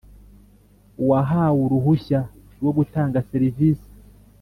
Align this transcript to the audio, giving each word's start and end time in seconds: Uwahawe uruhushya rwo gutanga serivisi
Uwahawe 1.01 1.59
uruhushya 1.67 2.19
rwo 2.57 2.71
gutanga 2.77 3.25
serivisi 3.29 3.87